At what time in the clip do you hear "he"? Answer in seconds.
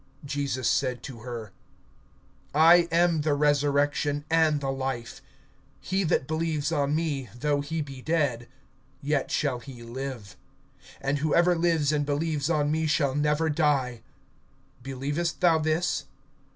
5.79-6.03, 7.61-7.81, 9.59-9.83